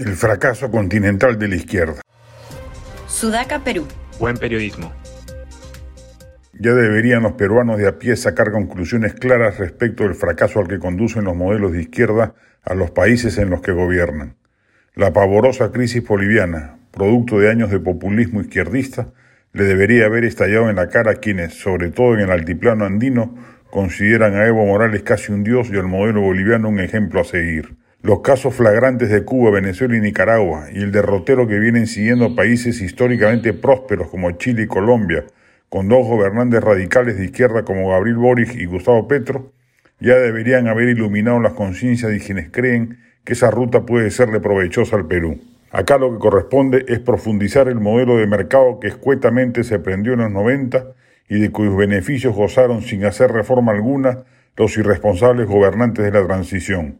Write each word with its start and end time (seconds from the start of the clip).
El 0.00 0.16
fracaso 0.16 0.70
continental 0.70 1.38
de 1.38 1.46
la 1.46 1.56
izquierda. 1.56 2.00
Sudaca, 3.06 3.62
Perú. 3.62 3.86
Buen 4.18 4.38
periodismo. 4.38 4.94
Ya 6.58 6.72
deberían 6.72 7.22
los 7.22 7.32
peruanos 7.32 7.76
de 7.76 7.86
a 7.86 7.98
pie 7.98 8.16
sacar 8.16 8.50
conclusiones 8.50 9.12
claras 9.12 9.58
respecto 9.58 10.04
del 10.04 10.14
fracaso 10.14 10.58
al 10.58 10.68
que 10.68 10.78
conducen 10.78 11.24
los 11.24 11.36
modelos 11.36 11.72
de 11.72 11.82
izquierda 11.82 12.32
a 12.64 12.72
los 12.72 12.92
países 12.92 13.36
en 13.36 13.50
los 13.50 13.60
que 13.60 13.72
gobiernan. 13.72 14.36
La 14.94 15.12
pavorosa 15.12 15.70
crisis 15.70 16.02
boliviana, 16.02 16.78
producto 16.92 17.38
de 17.38 17.50
años 17.50 17.70
de 17.70 17.80
populismo 17.80 18.40
izquierdista, 18.40 19.12
le 19.52 19.64
debería 19.64 20.06
haber 20.06 20.24
estallado 20.24 20.70
en 20.70 20.76
la 20.76 20.88
cara 20.88 21.10
a 21.10 21.16
quienes, 21.16 21.60
sobre 21.60 21.90
todo 21.90 22.14
en 22.14 22.20
el 22.20 22.30
altiplano 22.30 22.86
andino, 22.86 23.34
consideran 23.70 24.34
a 24.34 24.46
Evo 24.46 24.64
Morales 24.64 25.02
casi 25.02 25.30
un 25.30 25.44
dios 25.44 25.68
y 25.70 25.76
al 25.76 25.88
modelo 25.88 26.22
boliviano 26.22 26.70
un 26.70 26.80
ejemplo 26.80 27.20
a 27.20 27.24
seguir. 27.24 27.79
Los 28.02 28.20
casos 28.20 28.54
flagrantes 28.54 29.10
de 29.10 29.24
Cuba, 29.24 29.50
Venezuela 29.50 29.94
y 29.94 30.00
Nicaragua 30.00 30.68
y 30.72 30.78
el 30.78 30.90
derrotero 30.90 31.46
que 31.46 31.58
vienen 31.58 31.86
siguiendo 31.86 32.34
países 32.34 32.80
históricamente 32.80 33.52
prósperos 33.52 34.08
como 34.08 34.30
Chile 34.32 34.62
y 34.62 34.66
Colombia, 34.66 35.26
con 35.68 35.86
dos 35.90 36.06
gobernantes 36.06 36.64
radicales 36.64 37.18
de 37.18 37.26
izquierda 37.26 37.62
como 37.62 37.90
Gabriel 37.90 38.16
Boric 38.16 38.54
y 38.54 38.64
Gustavo 38.64 39.06
Petro, 39.06 39.52
ya 40.00 40.16
deberían 40.16 40.66
haber 40.66 40.88
iluminado 40.88 41.40
las 41.40 41.52
conciencias 41.52 42.10
de 42.10 42.20
quienes 42.20 42.48
creen 42.50 43.00
que 43.22 43.34
esa 43.34 43.50
ruta 43.50 43.84
puede 43.84 44.10
serle 44.10 44.40
provechosa 44.40 44.96
al 44.96 45.06
Perú. 45.06 45.38
Acá 45.70 45.98
lo 45.98 46.10
que 46.10 46.20
corresponde 46.20 46.86
es 46.88 47.00
profundizar 47.00 47.68
el 47.68 47.80
modelo 47.80 48.16
de 48.16 48.26
mercado 48.26 48.80
que 48.80 48.88
escuetamente 48.88 49.62
se 49.62 49.78
prendió 49.78 50.14
en 50.14 50.20
los 50.20 50.30
90 50.30 50.86
y 51.28 51.38
de 51.38 51.50
cuyos 51.50 51.76
beneficios 51.76 52.34
gozaron 52.34 52.80
sin 52.80 53.04
hacer 53.04 53.30
reforma 53.30 53.72
alguna 53.72 54.24
los 54.56 54.74
irresponsables 54.78 55.46
gobernantes 55.46 56.02
de 56.02 56.12
la 56.12 56.26
transición. 56.26 56.98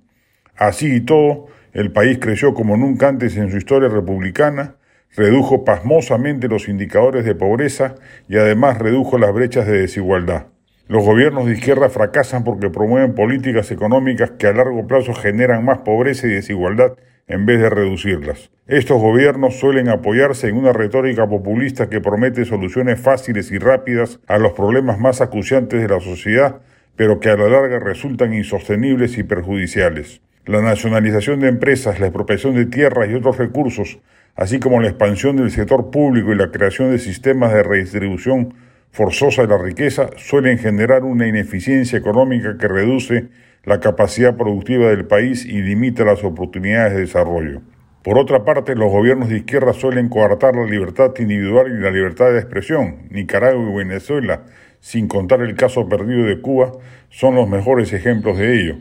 Así 0.61 0.97
y 0.97 1.01
todo, 1.01 1.47
el 1.73 1.91
país 1.91 2.19
creció 2.21 2.53
como 2.53 2.77
nunca 2.77 3.09
antes 3.09 3.35
en 3.39 3.51
su 3.51 3.57
historia 3.57 3.89
republicana, 3.89 4.75
redujo 5.17 5.65
pasmosamente 5.65 6.49
los 6.49 6.69
indicadores 6.69 7.25
de 7.25 7.35
pobreza 7.35 7.95
y 8.29 8.37
además 8.37 8.77
redujo 8.77 9.17
las 9.17 9.33
brechas 9.33 9.67
de 9.67 9.81
desigualdad. 9.81 10.49
Los 10.87 11.03
gobiernos 11.03 11.47
de 11.47 11.55
izquierda 11.55 11.89
fracasan 11.89 12.45
porque 12.45 12.69
promueven 12.69 13.15
políticas 13.15 13.71
económicas 13.71 14.33
que 14.33 14.49
a 14.49 14.53
largo 14.53 14.87
plazo 14.87 15.15
generan 15.15 15.65
más 15.65 15.79
pobreza 15.79 16.27
y 16.27 16.33
desigualdad 16.33 16.93
en 17.27 17.47
vez 17.47 17.59
de 17.59 17.71
reducirlas. 17.71 18.51
Estos 18.67 19.01
gobiernos 19.01 19.59
suelen 19.59 19.89
apoyarse 19.89 20.49
en 20.49 20.59
una 20.59 20.75
retórica 20.75 21.27
populista 21.27 21.89
que 21.89 22.03
promete 22.03 22.45
soluciones 22.45 23.01
fáciles 23.01 23.51
y 23.51 23.57
rápidas 23.57 24.21
a 24.27 24.37
los 24.37 24.53
problemas 24.53 24.99
más 24.99 25.23
acuciantes 25.23 25.81
de 25.81 25.89
la 25.89 26.01
sociedad, 26.01 26.61
pero 26.97 27.19
que 27.19 27.31
a 27.31 27.37
la 27.39 27.49
larga 27.49 27.79
resultan 27.79 28.35
insostenibles 28.35 29.17
y 29.17 29.23
perjudiciales. 29.23 30.21
La 30.47 30.63
nacionalización 30.63 31.41
de 31.41 31.49
empresas, 31.49 32.01
la 32.01 32.07
expropiación 32.07 32.55
de 32.55 32.65
tierras 32.65 33.11
y 33.11 33.15
otros 33.15 33.37
recursos, 33.37 33.99
así 34.35 34.59
como 34.59 34.81
la 34.81 34.89
expansión 34.89 35.37
del 35.37 35.51
sector 35.51 35.91
público 35.91 36.33
y 36.33 36.35
la 36.35 36.51
creación 36.51 36.91
de 36.91 36.99
sistemas 36.99 37.53
de 37.53 37.63
redistribución 37.63 38.55
forzosa 38.91 39.43
de 39.43 39.49
la 39.49 39.59
riqueza, 39.59 40.09
suelen 40.17 40.57
generar 40.57 41.05
una 41.05 41.29
ineficiencia 41.29 41.99
económica 41.99 42.57
que 42.57 42.69
reduce 42.69 43.29
la 43.65 43.81
capacidad 43.81 44.35
productiva 44.35 44.89
del 44.89 45.05
país 45.05 45.45
y 45.45 45.61
limita 45.61 46.07
las 46.07 46.25
oportunidades 46.25 46.95
de 46.95 47.01
desarrollo. 47.01 47.61
Por 48.03 48.17
otra 48.17 48.43
parte, 48.43 48.75
los 48.75 48.91
gobiernos 48.91 49.29
de 49.29 49.37
izquierda 49.37 49.75
suelen 49.75 50.09
coartar 50.09 50.57
la 50.57 50.65
libertad 50.65 51.13
individual 51.19 51.71
y 51.71 51.83
la 51.83 51.91
libertad 51.91 52.33
de 52.33 52.39
expresión. 52.39 52.97
Nicaragua 53.11 53.71
y 53.71 53.77
Venezuela, 53.77 54.45
sin 54.81 55.07
contar 55.07 55.43
el 55.43 55.55
caso 55.55 55.87
perdido 55.87 56.25
de 56.25 56.41
Cuba, 56.41 56.73
son 57.11 57.35
los 57.35 57.47
mejores 57.47 57.93
ejemplos 57.93 58.39
de 58.39 58.55
ello 58.55 58.77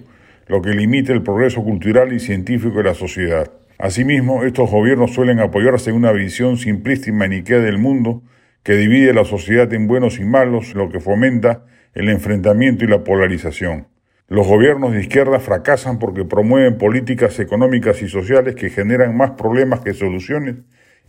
lo 0.49 0.63
que 0.63 0.71
limita 0.71 1.13
el 1.13 1.21
progreso 1.21 1.63
cultural 1.63 2.11
y 2.11 2.19
científico 2.19 2.79
de 2.79 2.85
la 2.85 2.95
sociedad. 2.95 3.51
Asimismo, 3.77 4.43
estos 4.43 4.69
gobiernos 4.69 5.13
suelen 5.13 5.39
apoyarse 5.39 5.91
en 5.91 5.95
una 5.95 6.11
visión 6.11 6.57
simplista 6.57 7.09
y 7.09 7.13
maniquea 7.13 7.59
del 7.59 7.77
mundo 7.77 8.23
que 8.63 8.73
divide 8.73 9.13
la 9.13 9.25
sociedad 9.25 9.71
en 9.73 9.85
buenos 9.85 10.19
y 10.19 10.25
malos, 10.25 10.73
lo 10.73 10.89
que 10.89 10.99
fomenta 10.99 11.65
el 11.93 12.09
enfrentamiento 12.09 12.83
y 12.83 12.87
la 12.87 13.03
polarización. 13.03 13.87
Los 14.27 14.47
gobiernos 14.47 14.91
de 14.91 15.01
izquierda 15.01 15.39
fracasan 15.39 15.99
porque 15.99 16.25
promueven 16.25 16.79
políticas 16.79 17.39
económicas 17.39 18.01
y 18.01 18.09
sociales 18.09 18.55
que 18.55 18.71
generan 18.71 19.15
más 19.15 19.31
problemas 19.31 19.81
que 19.81 19.93
soluciones 19.93 20.55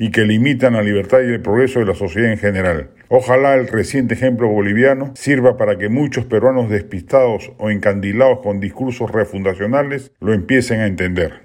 y 0.01 0.11
que 0.11 0.25
limitan 0.25 0.73
la 0.73 0.83
libertad 0.83 1.21
y 1.21 1.27
el 1.27 1.43
progreso 1.43 1.79
de 1.79 1.85
la 1.85 1.95
sociedad 1.95 2.33
en 2.33 2.39
general. 2.39 2.89
Ojalá 3.09 3.55
el 3.55 3.69
reciente 3.69 4.15
ejemplo 4.15 4.49
boliviano 4.49 5.13
sirva 5.15 5.59
para 5.59 5.77
que 5.77 5.91
muchos 5.91 6.25
peruanos 6.25 6.71
despistados 6.71 7.53
o 7.59 7.69
encandilados 7.69 8.39
con 8.43 8.61
discursos 8.61 9.11
refundacionales 9.13 10.11
lo 10.21 10.33
empiecen 10.33 10.81
a 10.81 10.87
entender. 10.87 11.43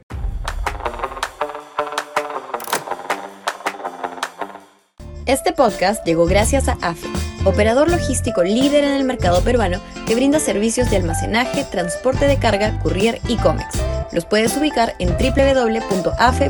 Este 5.26 5.52
podcast 5.52 6.06
llegó 6.06 6.26
gracias 6.26 6.70
a 6.70 6.78
AFE, 6.82 7.10
operador 7.44 7.92
logístico 7.92 8.42
líder 8.42 8.86
en 8.86 8.94
el 8.94 9.04
mercado 9.04 9.44
peruano 9.44 9.82
que 10.08 10.16
brinda 10.16 10.40
servicios 10.40 10.90
de 10.90 10.96
almacenaje, 10.96 11.66
transporte 11.70 12.26
de 12.26 12.38
carga, 12.38 12.80
courier 12.80 13.20
y 13.28 13.36
cómics. 13.36 13.84
Los 14.14 14.26
puedes 14.26 14.56
ubicar 14.56 14.94
en 15.00 15.10
www.afe.pe. 15.10 16.46